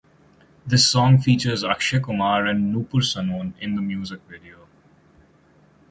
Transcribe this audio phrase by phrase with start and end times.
[0.65, 4.67] This song features Akshay Kumar and Nupur Sanon in the music video.